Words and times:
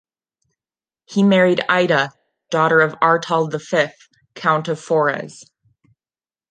He 1.05 1.21
married 1.21 1.61
Ida, 1.69 2.11
daughter 2.49 2.81
of 2.81 2.95
Artald 3.01 3.53
V, 3.69 3.89
Count 4.33 4.67
of 4.67 4.79
Forez. 4.79 5.43